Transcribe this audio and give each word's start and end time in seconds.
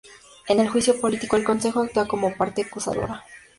En 0.47 0.59
el 0.59 0.67
juicio 0.67 0.99
político, 0.99 1.35
el 1.35 1.43
Consejo 1.43 1.81
actúa 1.81 2.07
como 2.07 2.35
parte 2.35 2.63
acusadora. 2.63 3.23